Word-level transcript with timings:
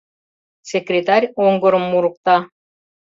Секретарь 0.69 1.27
оҥгырым 1.45 1.83
мурыкта. 1.91 2.37